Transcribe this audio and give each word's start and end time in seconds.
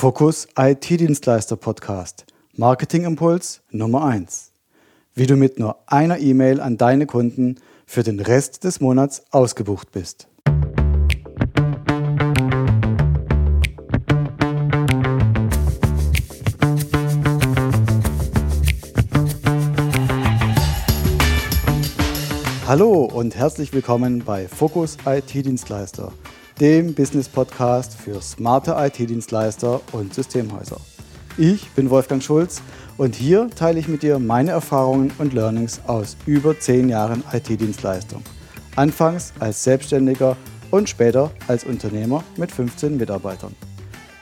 Fokus 0.00 0.48
IT-Dienstleister 0.56 1.56
Podcast. 1.56 2.24
Marketing 2.54 3.04
Impuls 3.04 3.60
Nummer 3.70 4.02
1. 4.06 4.50
Wie 5.12 5.26
du 5.26 5.36
mit 5.36 5.58
nur 5.58 5.76
einer 5.86 6.18
E-Mail 6.18 6.62
an 6.62 6.78
deine 6.78 7.04
Kunden 7.04 7.56
für 7.84 8.02
den 8.02 8.18
Rest 8.18 8.64
des 8.64 8.80
Monats 8.80 9.22
ausgebucht 9.30 9.92
bist. 9.92 10.26
Hallo 22.66 23.04
und 23.04 23.36
herzlich 23.36 23.74
willkommen 23.74 24.24
bei 24.24 24.48
Fokus 24.48 24.96
IT-Dienstleister 25.04 26.10
dem 26.60 26.92
Business-Podcast 26.92 27.94
für 27.94 28.20
smarte 28.20 28.76
IT-Dienstleister 28.76 29.80
und 29.92 30.12
Systemhäuser. 30.12 30.76
Ich 31.38 31.70
bin 31.70 31.88
Wolfgang 31.88 32.22
Schulz 32.22 32.60
und 32.98 33.14
hier 33.14 33.48
teile 33.48 33.78
ich 33.80 33.88
mit 33.88 34.02
dir 34.02 34.18
meine 34.18 34.50
Erfahrungen 34.50 35.10
und 35.18 35.32
Learnings 35.32 35.80
aus 35.86 36.18
über 36.26 36.58
zehn 36.58 36.90
Jahren 36.90 37.24
IT-Dienstleistung. 37.32 38.22
Anfangs 38.76 39.32
als 39.40 39.64
Selbstständiger 39.64 40.36
und 40.70 40.90
später 40.90 41.30
als 41.48 41.64
Unternehmer 41.64 42.22
mit 42.36 42.52
15 42.52 42.94
Mitarbeitern. 42.98 43.54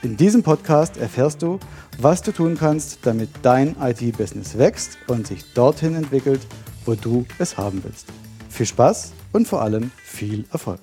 In 0.02 0.16
diesem 0.16 0.44
Podcast 0.44 0.96
erfährst 0.96 1.42
du, 1.42 1.58
was 1.98 2.22
du 2.22 2.30
tun 2.30 2.56
kannst, 2.56 3.00
damit 3.02 3.30
dein 3.42 3.74
IT-Business 3.80 4.56
wächst 4.56 4.96
und 5.08 5.26
sich 5.26 5.54
dorthin 5.54 5.96
entwickelt, 5.96 6.46
wo 6.84 6.94
du 6.94 7.26
es 7.40 7.58
haben 7.58 7.82
willst. 7.82 8.06
Viel 8.48 8.66
Spaß 8.66 9.12
und 9.32 9.48
vor 9.48 9.60
allem 9.60 9.90
viel 10.04 10.44
Erfolg. 10.52 10.78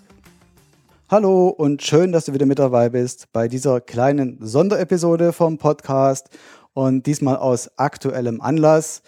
Hallo 1.07 1.49
und 1.49 1.83
schön, 1.83 2.11
dass 2.11 2.25
du 2.25 2.33
wieder 2.33 2.47
mit 2.47 2.57
dabei 2.57 2.89
bist 2.89 3.31
bei 3.31 3.47
dieser 3.47 3.79
kleinen 3.79 4.39
Sonderepisode 4.41 5.33
vom 5.33 5.59
Podcast 5.59 6.31
und 6.73 7.05
diesmal 7.05 7.37
aus 7.37 7.69
aktuellem 7.77 8.41
Anlass. 8.41 9.03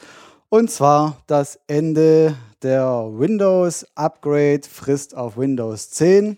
Und 0.49 0.69
zwar 0.69 1.17
das 1.25 1.59
Ende 1.65 2.37
der 2.61 2.85
Windows 2.85 3.83
Upgrade 3.95 4.61
Frist 4.69 5.17
auf 5.17 5.37
Windows 5.37 5.89
10. 5.89 6.37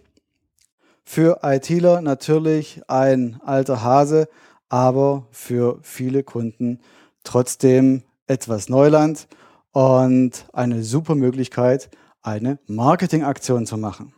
Für 1.03 1.39
ITler 1.43 1.99
natürlich 1.99 2.81
ein 2.87 3.41
alter 3.43 3.83
Hase, 3.83 4.29
aber 4.69 5.27
für 5.29 5.79
viele 5.81 6.23
Kunden 6.23 6.79
trotzdem 7.25 8.03
etwas 8.27 8.69
Neuland 8.69 9.27
und 9.73 10.45
eine 10.53 10.83
super 10.83 11.15
Möglichkeit, 11.15 11.89
eine 12.21 12.59
Marketingaktion 12.65 13.65
zu 13.65 13.75
machen. 13.75 14.13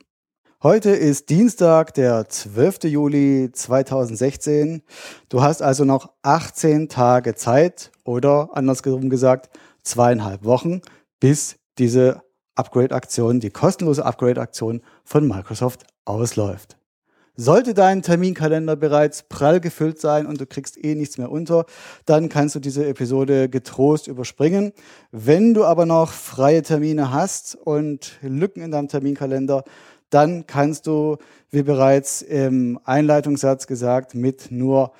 Heute 0.63 0.91
ist 0.91 1.31
Dienstag, 1.31 1.95
der 1.95 2.29
12. 2.29 2.83
Juli 2.83 3.49
2016. 3.51 4.83
Du 5.27 5.41
hast 5.41 5.63
also 5.63 5.85
noch 5.85 6.11
18 6.21 6.87
Tage 6.87 7.33
Zeit 7.33 7.89
oder 8.03 8.51
andersherum 8.53 9.09
gesagt 9.09 9.49
zweieinhalb 9.81 10.45
Wochen, 10.45 10.81
bis 11.19 11.55
diese 11.79 12.21
Upgrade-Aktion, 12.53 13.39
die 13.39 13.49
kostenlose 13.49 14.05
Upgrade-Aktion 14.05 14.83
von 15.03 15.27
Microsoft 15.27 15.87
ausläuft. 16.05 16.77
Sollte 17.35 17.73
dein 17.73 18.03
Terminkalender 18.03 18.75
bereits 18.75 19.23
prall 19.23 19.61
gefüllt 19.61 19.99
sein 19.99 20.27
und 20.27 20.39
du 20.39 20.45
kriegst 20.45 20.77
eh 20.77 20.93
nichts 20.93 21.17
mehr 21.17 21.31
unter, 21.31 21.65
dann 22.05 22.29
kannst 22.29 22.53
du 22.53 22.59
diese 22.59 22.85
Episode 22.85 23.49
getrost 23.49 24.05
überspringen. 24.05 24.73
Wenn 25.11 25.55
du 25.55 25.65
aber 25.65 25.87
noch 25.87 26.11
freie 26.11 26.61
Termine 26.61 27.11
hast 27.11 27.55
und 27.55 28.19
Lücken 28.21 28.61
in 28.61 28.69
deinem 28.69 28.89
Terminkalender, 28.89 29.63
dann 30.11 30.45
kannst 30.45 30.87
du, 30.87 31.17
wie 31.49 31.63
bereits 31.63 32.21
im 32.21 32.79
Einleitungssatz 32.83 33.65
gesagt, 33.65 34.13
mit 34.13 34.51
nur 34.51 34.91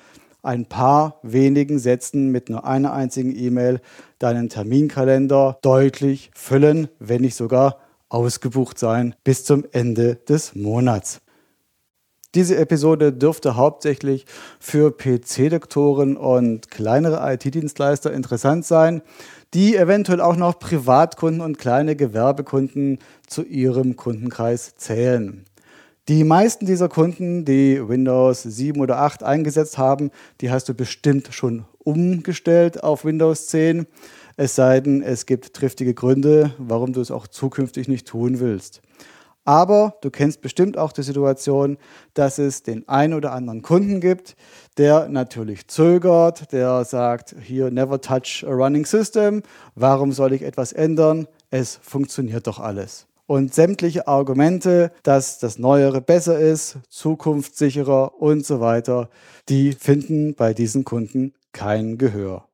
ein 0.42 0.66
paar 0.66 1.20
wenigen 1.22 1.78
Sätzen, 1.78 2.30
mit 2.30 2.50
nur 2.50 2.66
einer 2.66 2.92
einzigen 2.92 3.36
E-Mail 3.36 3.80
deinen 4.18 4.48
Terminkalender 4.48 5.58
deutlich 5.62 6.30
füllen, 6.34 6.88
wenn 6.98 7.20
nicht 7.20 7.36
sogar 7.36 7.78
ausgebucht 8.08 8.78
sein 8.78 9.14
bis 9.24 9.44
zum 9.44 9.64
Ende 9.72 10.16
des 10.16 10.54
Monats. 10.54 11.20
Diese 12.34 12.56
Episode 12.56 13.12
dürfte 13.12 13.56
hauptsächlich 13.56 14.24
für 14.58 14.90
PC-Doktoren 14.90 16.16
und 16.16 16.70
kleinere 16.70 17.20
IT-Dienstleister 17.34 18.10
interessant 18.10 18.64
sein, 18.64 19.02
die 19.52 19.76
eventuell 19.76 20.22
auch 20.22 20.36
noch 20.36 20.58
Privatkunden 20.58 21.42
und 21.42 21.58
kleine 21.58 21.94
Gewerbekunden 21.94 23.00
zu 23.26 23.42
ihrem 23.42 23.96
Kundenkreis 23.96 24.76
zählen. 24.76 25.44
Die 26.08 26.24
meisten 26.24 26.64
dieser 26.64 26.88
Kunden, 26.88 27.44
die 27.44 27.86
Windows 27.86 28.42
7 28.42 28.80
oder 28.80 28.98
8 28.98 29.22
eingesetzt 29.22 29.76
haben, 29.76 30.10
die 30.40 30.50
hast 30.50 30.70
du 30.70 30.74
bestimmt 30.74 31.28
schon 31.32 31.66
umgestellt 31.78 32.82
auf 32.82 33.04
Windows 33.04 33.48
10. 33.48 33.86
Es 34.36 34.54
sei 34.54 34.80
denn, 34.80 35.02
es 35.02 35.26
gibt 35.26 35.52
triftige 35.52 35.92
Gründe, 35.92 36.54
warum 36.56 36.94
du 36.94 37.02
es 37.02 37.10
auch 37.10 37.26
zukünftig 37.26 37.88
nicht 37.88 38.08
tun 38.08 38.40
willst. 38.40 38.80
Aber 39.44 39.96
du 40.02 40.10
kennst 40.10 40.40
bestimmt 40.40 40.78
auch 40.78 40.92
die 40.92 41.02
Situation, 41.02 41.78
dass 42.14 42.38
es 42.38 42.62
den 42.62 42.88
einen 42.88 43.14
oder 43.14 43.32
anderen 43.32 43.62
Kunden 43.62 44.00
gibt, 44.00 44.36
der 44.78 45.08
natürlich 45.08 45.66
zögert, 45.68 46.52
der 46.52 46.84
sagt, 46.84 47.34
hier 47.42 47.70
never 47.70 48.00
touch 48.00 48.44
a 48.46 48.52
running 48.52 48.86
system, 48.86 49.42
warum 49.74 50.12
soll 50.12 50.32
ich 50.32 50.42
etwas 50.42 50.72
ändern? 50.72 51.26
Es 51.50 51.78
funktioniert 51.82 52.46
doch 52.46 52.60
alles. 52.60 53.06
Und 53.26 53.54
sämtliche 53.54 54.08
Argumente, 54.08 54.92
dass 55.02 55.38
das 55.38 55.58
Neuere 55.58 56.00
besser 56.00 56.38
ist, 56.38 56.78
zukunftssicherer 56.88 58.20
und 58.20 58.44
so 58.44 58.60
weiter, 58.60 59.08
die 59.48 59.72
finden 59.72 60.34
bei 60.34 60.54
diesen 60.54 60.84
Kunden 60.84 61.32
kein 61.52 61.98
Gehör. 61.98 62.48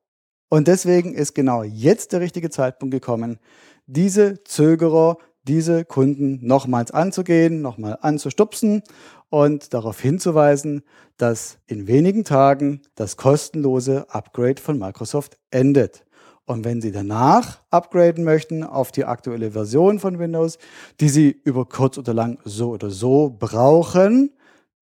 Und 0.49 0.67
deswegen 0.67 1.13
ist 1.13 1.35
genau 1.35 1.63
jetzt 1.63 2.13
der 2.13 2.21
richtige 2.21 2.49
Zeitpunkt 2.49 2.93
gekommen, 2.93 3.39
diese 3.85 4.43
Zögerer 4.43 5.17
diese 5.49 5.83
Kunden 5.83 6.45
nochmals 6.45 6.91
anzugehen, 6.91 7.63
nochmal 7.63 7.97
anzustupsen 8.01 8.83
und 9.29 9.73
darauf 9.73 9.99
hinzuweisen, 9.99 10.83
dass 11.17 11.57
in 11.65 11.87
wenigen 11.87 12.23
Tagen 12.23 12.83
das 12.93 13.17
kostenlose 13.17 14.05
Upgrade 14.09 14.61
von 14.61 14.77
Microsoft 14.77 15.39
endet. 15.49 16.05
Und 16.45 16.65
wenn 16.65 16.81
Sie 16.81 16.91
danach 16.91 17.61
upgraden 17.71 18.23
möchten 18.23 18.63
auf 18.63 18.91
die 18.91 19.05
aktuelle 19.05 19.51
Version 19.51 19.99
von 19.99 20.19
Windows, 20.19 20.59
die 20.99 21.09
Sie 21.09 21.29
über 21.43 21.65
kurz 21.65 21.97
oder 21.97 22.13
lang 22.13 22.37
so 22.45 22.69
oder 22.69 22.91
so 22.91 23.35
brauchen, 23.37 24.31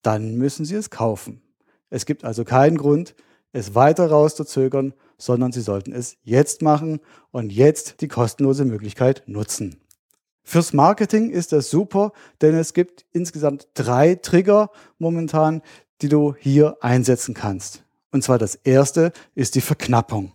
dann 0.01 0.35
müssen 0.35 0.65
Sie 0.65 0.75
es 0.75 0.89
kaufen. 0.89 1.41
Es 1.89 2.05
gibt 2.05 2.25
also 2.25 2.43
keinen 2.43 2.77
Grund, 2.77 3.15
es 3.53 3.73
weiter 3.73 4.09
rauszuzögern, 4.09 4.93
sondern 5.17 5.53
Sie 5.53 5.61
sollten 5.61 5.93
es 5.93 6.17
jetzt 6.23 6.61
machen 6.61 6.99
und 7.31 7.53
jetzt 7.53 8.01
die 8.01 8.09
kostenlose 8.09 8.65
Möglichkeit 8.65 9.23
nutzen. 9.27 9.77
Fürs 10.49 10.71
Marketing 10.71 11.29
ist 11.29 11.51
das 11.51 11.69
super, 11.69 12.13
denn 12.41 12.55
es 12.55 12.73
gibt 12.73 13.03
insgesamt 13.11 13.67
drei 13.73 14.15
Trigger 14.15 14.69
momentan, 14.97 15.61
die 16.01 16.07
du 16.07 16.35
hier 16.39 16.77
einsetzen 16.79 17.33
kannst. 17.33 17.83
Und 18.13 18.23
zwar 18.23 18.37
das 18.37 18.55
erste 18.55 19.11
ist 19.35 19.55
die 19.55 19.61
Verknappung. 19.61 20.31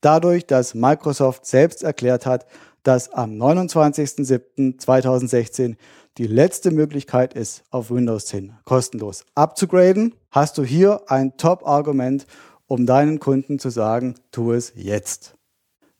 Dadurch, 0.00 0.46
dass 0.46 0.74
Microsoft 0.74 1.44
selbst 1.44 1.82
erklärt 1.82 2.24
hat, 2.24 2.46
dass 2.84 3.12
am 3.12 3.32
29.07.2016 3.32 5.74
die 6.18 6.28
letzte 6.28 6.70
Möglichkeit 6.70 7.34
ist, 7.34 7.64
auf 7.70 7.90
Windows 7.90 8.26
10 8.26 8.52
kostenlos 8.64 9.26
abzugraden, 9.34 10.14
hast 10.30 10.56
du 10.58 10.62
hier 10.62 11.02
ein 11.08 11.36
Top-Argument, 11.36 12.28
um 12.68 12.86
deinen 12.86 13.18
Kunden 13.18 13.58
zu 13.58 13.70
sagen, 13.70 14.14
tu 14.30 14.52
es 14.52 14.72
jetzt. 14.76 15.34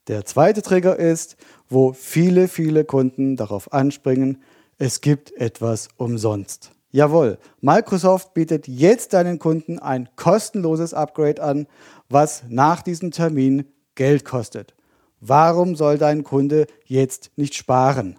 Der 0.08 0.24
zweite 0.24 0.62
Trigger 0.62 0.96
ist, 0.96 1.36
wo 1.68 1.92
viele, 1.92 2.48
viele 2.48 2.86
Kunden 2.86 3.36
darauf 3.36 3.74
anspringen, 3.74 4.42
es 4.78 5.02
gibt 5.02 5.32
etwas 5.36 5.88
umsonst. 5.98 6.72
Jawohl, 6.90 7.36
Microsoft 7.60 8.32
bietet 8.32 8.66
jetzt 8.66 9.12
deinen 9.12 9.38
Kunden 9.38 9.78
ein 9.78 10.08
kostenloses 10.16 10.94
Upgrade 10.94 11.42
an, 11.42 11.66
was 12.08 12.44
nach 12.48 12.80
diesem 12.80 13.10
Termin 13.10 13.66
Geld 13.96 14.24
kostet. 14.24 14.74
Warum 15.20 15.76
soll 15.76 15.98
dein 15.98 16.24
Kunde 16.24 16.66
jetzt 16.86 17.30
nicht 17.36 17.54
sparen? 17.54 18.18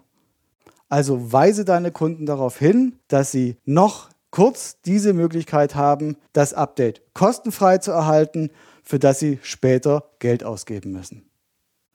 Also 0.88 1.32
weise 1.32 1.64
deine 1.64 1.90
Kunden 1.90 2.24
darauf 2.24 2.56
hin, 2.56 3.00
dass 3.08 3.32
sie 3.32 3.56
noch 3.64 4.10
kurz 4.30 4.80
diese 4.82 5.12
Möglichkeit 5.12 5.74
haben, 5.74 6.16
das 6.32 6.54
Update 6.54 7.02
kostenfrei 7.14 7.78
zu 7.78 7.90
erhalten, 7.90 8.50
für 8.84 9.00
das 9.00 9.18
sie 9.18 9.40
später 9.42 10.04
Geld 10.20 10.44
ausgeben 10.44 10.92
müssen. 10.92 11.29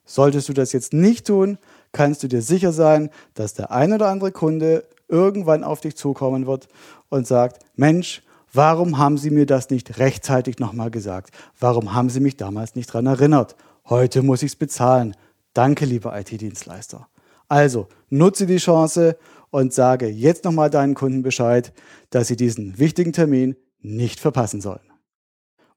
Solltest 0.06 0.48
du 0.48 0.52
das 0.52 0.72
jetzt 0.72 0.92
nicht 0.92 1.26
tun, 1.26 1.58
kannst 1.92 2.22
du 2.22 2.28
dir 2.28 2.40
sicher 2.40 2.72
sein, 2.72 3.10
dass 3.34 3.54
der 3.54 3.70
ein 3.70 3.92
oder 3.92 4.08
andere 4.08 4.32
Kunde 4.32 4.84
irgendwann 5.08 5.64
auf 5.64 5.80
dich 5.80 5.96
zukommen 5.96 6.46
wird 6.46 6.68
und 7.08 7.26
sagt, 7.26 7.64
Mensch, 7.74 8.22
warum 8.52 8.98
haben 8.98 9.18
Sie 9.18 9.30
mir 9.30 9.46
das 9.46 9.70
nicht 9.70 9.98
rechtzeitig 9.98 10.58
nochmal 10.58 10.90
gesagt? 10.90 11.34
Warum 11.58 11.92
haben 11.92 12.08
Sie 12.08 12.20
mich 12.20 12.36
damals 12.36 12.74
nicht 12.74 12.88
daran 12.90 13.06
erinnert? 13.06 13.56
Heute 13.88 14.22
muss 14.22 14.42
ich 14.42 14.52
es 14.52 14.56
bezahlen. 14.56 15.14
Danke, 15.52 15.84
lieber 15.84 16.18
IT-Dienstleister. 16.18 17.08
Also 17.48 17.88
nutze 18.10 18.46
die 18.46 18.56
Chance 18.56 19.16
und 19.50 19.72
sage 19.72 20.08
jetzt 20.08 20.44
nochmal 20.44 20.70
deinen 20.70 20.94
Kunden 20.94 21.22
Bescheid, 21.22 21.72
dass 22.10 22.28
sie 22.28 22.36
diesen 22.36 22.78
wichtigen 22.78 23.12
Termin 23.12 23.56
nicht 23.80 24.20
verpassen 24.20 24.60
sollen. 24.60 24.80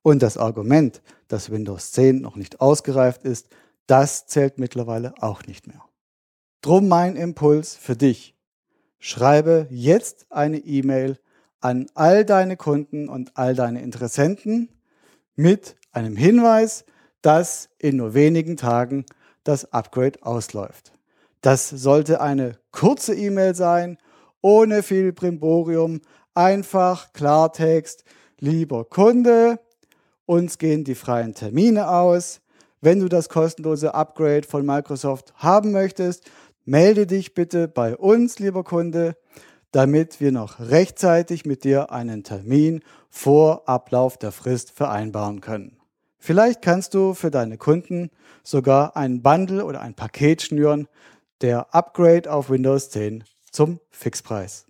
Und 0.01 0.23
das 0.23 0.37
Argument, 0.37 1.01
dass 1.27 1.51
Windows 1.51 1.91
10 1.91 2.21
noch 2.21 2.35
nicht 2.35 2.61
ausgereift 2.61 3.23
ist, 3.23 3.47
das 3.89 4.27
zählt 4.27 4.59
mittlerweile 4.59 5.13
auch 5.19 5.45
nicht 5.47 5.65
mehr. 5.65 5.83
Drum 6.61 6.87
mein 6.87 7.15
Impuls 7.15 7.75
für 7.75 7.95
dich. 7.95 8.35
Schreibe 8.99 9.67
jetzt 9.71 10.27
eine 10.29 10.57
E-Mail 10.57 11.17
an 11.59 11.87
all 11.95 12.23
deine 12.23 12.55
Kunden 12.55 13.09
und 13.09 13.35
all 13.35 13.55
deine 13.55 13.81
Interessenten 13.81 14.69
mit 15.35 15.75
einem 15.91 16.15
Hinweis, 16.15 16.85
dass 17.21 17.69
in 17.79 17.95
nur 17.95 18.13
wenigen 18.13 18.57
Tagen 18.57 19.05
das 19.43 19.73
Upgrade 19.73 20.21
ausläuft. 20.21 20.93
Das 21.41 21.69
sollte 21.69 22.21
eine 22.21 22.59
kurze 22.71 23.15
E-Mail 23.15 23.55
sein, 23.55 23.97
ohne 24.41 24.83
viel 24.83 25.13
Brimborium, 25.13 26.01
einfach 26.35 27.11
Klartext, 27.13 28.03
lieber 28.37 28.85
Kunde, 28.85 29.59
uns 30.25 30.59
gehen 30.59 30.83
die 30.83 30.95
freien 30.95 31.33
Termine 31.33 31.89
aus. 31.89 32.41
Wenn 32.81 32.99
du 32.99 33.09
das 33.09 33.27
kostenlose 33.27 33.93
Upgrade 33.93 34.47
von 34.47 34.65
Microsoft 34.65 35.33
haben 35.35 35.71
möchtest, 35.71 36.29
melde 36.63 37.05
dich 37.05 37.33
bitte 37.33 37.67
bei 37.67 37.97
uns, 37.97 38.39
lieber 38.39 38.63
Kunde, 38.63 39.17
damit 39.71 40.21
wir 40.21 40.31
noch 40.31 40.59
rechtzeitig 40.59 41.45
mit 41.45 41.63
dir 41.63 41.91
einen 41.91 42.23
Termin 42.23 42.81
vor 43.09 43.67
Ablauf 43.67 44.17
der 44.17 44.31
Frist 44.31 44.71
vereinbaren 44.71 45.41
können. 45.41 45.77
Vielleicht 46.17 46.61
kannst 46.61 46.93
du 46.93 47.13
für 47.13 47.31
deine 47.31 47.57
Kunden 47.57 48.11
sogar 48.43 48.95
ein 48.95 49.21
Bundle 49.21 49.65
oder 49.65 49.81
ein 49.81 49.93
Paket 49.93 50.41
schnüren, 50.41 50.87
der 51.41 51.73
Upgrade 51.73 52.31
auf 52.31 52.49
Windows 52.49 52.89
10 52.89 53.23
zum 53.51 53.79
Fixpreis. 53.89 54.65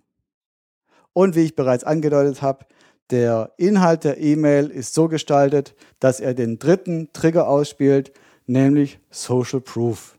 Und 1.12 1.36
wie 1.36 1.44
ich 1.44 1.56
bereits 1.56 1.84
angedeutet 1.84 2.42
habe, 2.42 2.66
der 3.10 3.52
Inhalt 3.56 4.04
der 4.04 4.18
E-Mail 4.20 4.68
ist 4.68 4.94
so 4.94 5.08
gestaltet, 5.08 5.74
dass 5.98 6.20
er 6.20 6.34
den 6.34 6.58
dritten 6.58 7.08
Trigger 7.12 7.48
ausspielt, 7.48 8.12
nämlich 8.46 8.98
Social 9.10 9.60
Proof, 9.60 10.18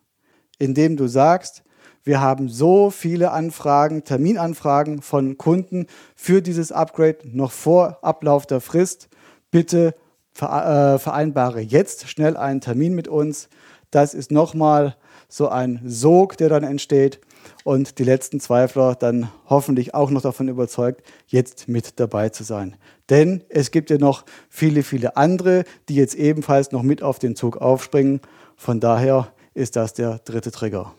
indem 0.59 0.97
du 0.97 1.07
sagst, 1.07 1.63
wir 2.03 2.19
haben 2.19 2.49
so 2.49 2.89
viele 2.89 3.31
Anfragen, 3.31 4.03
Terminanfragen 4.03 5.01
von 5.01 5.38
Kunden 5.38 5.85
für 6.15 6.41
dieses 6.41 6.71
Upgrade 6.71 7.19
noch 7.23 7.51
vor 7.51 7.99
Ablauf 8.01 8.47
der 8.47 8.59
Frist. 8.59 9.07
Bitte 9.51 9.93
äh, 10.39 10.97
vereinbare 10.97 11.61
jetzt 11.61 12.09
schnell 12.09 12.38
einen 12.38 12.61
Termin 12.61 12.95
mit 12.95 13.07
uns. 13.07 13.49
Das 13.91 14.15
ist 14.15 14.31
nochmal 14.31 14.95
so 15.27 15.49
ein 15.49 15.79
Sog, 15.85 16.38
der 16.38 16.49
dann 16.49 16.63
entsteht 16.63 17.21
und 17.63 17.99
die 17.99 18.03
letzten 18.03 18.39
Zweifler 18.39 18.95
dann 18.95 19.29
hoffentlich 19.47 19.93
auch 19.93 20.09
noch 20.09 20.21
davon 20.21 20.47
überzeugt, 20.47 21.01
jetzt 21.27 21.67
mit 21.67 21.99
dabei 21.99 22.29
zu 22.29 22.43
sein. 22.43 22.75
Denn 23.09 23.43
es 23.49 23.71
gibt 23.71 23.89
ja 23.89 23.97
noch 23.97 24.25
viele, 24.49 24.83
viele 24.83 25.17
andere, 25.17 25.63
die 25.89 25.95
jetzt 25.95 26.15
ebenfalls 26.15 26.71
noch 26.71 26.83
mit 26.83 27.03
auf 27.03 27.19
den 27.19 27.35
Zug 27.35 27.57
aufspringen. 27.57 28.21
Von 28.55 28.79
daher 28.79 29.33
ist 29.53 29.75
das 29.75 29.93
der 29.93 30.19
dritte 30.19 30.51
Trigger. 30.51 30.93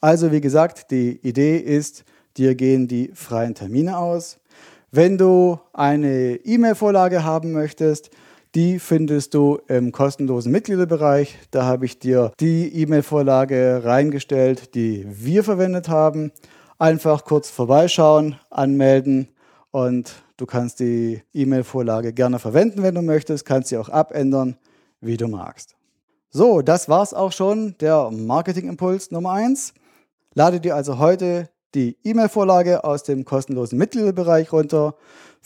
Also 0.00 0.32
wie 0.32 0.40
gesagt, 0.40 0.90
die 0.90 1.18
Idee 1.26 1.58
ist, 1.58 2.04
dir 2.36 2.54
gehen 2.54 2.88
die 2.88 3.10
freien 3.14 3.54
Termine 3.54 3.98
aus. 3.98 4.38
Wenn 4.90 5.18
du 5.18 5.58
eine 5.72 6.36
E-Mail-Vorlage 6.36 7.24
haben 7.24 7.52
möchtest, 7.52 8.10
die 8.54 8.78
findest 8.78 9.34
du 9.34 9.58
im 9.68 9.92
kostenlosen 9.92 10.50
Mitgliederbereich. 10.52 11.38
Da 11.50 11.64
habe 11.64 11.84
ich 11.84 11.98
dir 11.98 12.32
die 12.40 12.74
E-Mail-Vorlage 12.82 13.82
reingestellt, 13.84 14.74
die 14.74 15.06
wir 15.08 15.44
verwendet 15.44 15.88
haben. 15.88 16.32
Einfach 16.78 17.24
kurz 17.24 17.50
vorbeischauen, 17.50 18.36
anmelden 18.50 19.28
und 19.70 20.22
du 20.36 20.46
kannst 20.46 20.80
die 20.80 21.22
E-Mail-Vorlage 21.34 22.12
gerne 22.12 22.38
verwenden, 22.38 22.82
wenn 22.82 22.94
du 22.94 23.02
möchtest, 23.02 23.44
kannst 23.44 23.68
sie 23.68 23.76
auch 23.76 23.88
abändern, 23.88 24.56
wie 25.00 25.16
du 25.16 25.28
magst. 25.28 25.74
So, 26.30 26.62
das 26.62 26.88
war's 26.88 27.14
auch 27.14 27.32
schon, 27.32 27.74
der 27.80 28.10
Marketing-Impuls 28.10 29.10
Nummer 29.10 29.32
1. 29.32 29.74
Lade 30.34 30.60
dir 30.60 30.76
also 30.76 30.98
heute 30.98 31.48
die 31.74 31.96
E-Mail-Vorlage 32.04 32.84
aus 32.84 33.02
dem 33.02 33.24
kostenlosen 33.24 33.78
Mitgliederbereich 33.78 34.52
runter, 34.52 34.94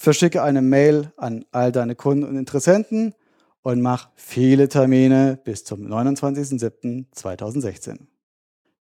verschicke 0.03 0.43
eine 0.43 0.61
Mail 0.63 1.13
an 1.17 1.45
all 1.53 1.71
deine 1.71 1.95
Kunden 1.95 2.25
und 2.25 2.37
Interessenten 2.37 3.15
und 3.63 3.81
mach 3.81 4.11
viele 4.17 4.69
Termine 4.69 5.39
bis 5.45 5.63
zum 5.63 5.87
29.07.2016. 5.87 7.99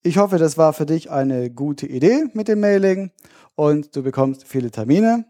Ich 0.04 0.18
hoffe, 0.18 0.38
das 0.38 0.58
war 0.58 0.74
für 0.74 0.86
dich 0.86 1.10
eine 1.10 1.50
gute 1.50 1.88
Idee 1.88 2.26
mit 2.34 2.50
dem 2.50 2.60
Mailing 2.60 3.12
und 3.56 3.96
du 3.96 4.04
bekommst 4.04 4.46
viele 4.46 4.70
Termine. 4.70 5.24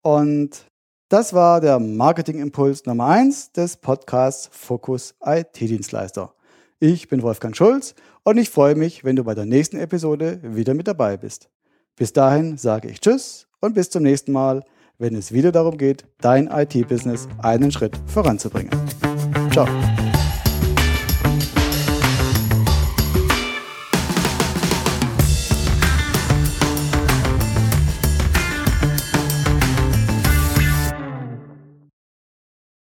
Und 0.00 0.64
das 1.10 1.34
war 1.34 1.60
der 1.60 1.78
Marketing-Impuls 1.78 2.86
Nummer 2.86 3.08
1 3.08 3.52
des 3.52 3.76
Podcasts 3.76 4.48
Fokus 4.52 5.14
IT-Dienstleister. 5.22 6.32
Ich 6.80 7.08
bin 7.08 7.22
Wolfgang 7.22 7.54
Schulz 7.54 7.94
und 8.22 8.38
ich 8.38 8.48
freue 8.48 8.74
mich, 8.74 9.04
wenn 9.04 9.16
du 9.16 9.24
bei 9.24 9.34
der 9.34 9.44
nächsten 9.44 9.76
Episode 9.76 10.40
wieder 10.42 10.72
mit 10.72 10.88
dabei 10.88 11.18
bist. 11.18 11.50
Bis 11.94 12.14
dahin 12.14 12.56
sage 12.56 12.88
ich 12.88 13.02
Tschüss 13.02 13.48
und 13.60 13.74
bis 13.74 13.90
zum 13.90 14.02
nächsten 14.02 14.32
Mal, 14.32 14.64
wenn 14.98 15.14
es 15.14 15.32
wieder 15.32 15.52
darum 15.52 15.78
geht, 15.78 16.04
dein 16.20 16.48
IT-Business 16.48 17.28
einen 17.38 17.72
Schritt 17.72 17.98
voranzubringen. 18.06 18.70
Ciao. 19.50 19.66